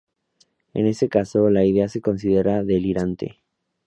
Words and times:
En 0.73 0.87
ese 0.87 1.09
caso, 1.09 1.51
la 1.51 1.63
idea 1.63 1.87
se 1.87 2.01
considera 2.01 2.63
delirante. 2.63 3.37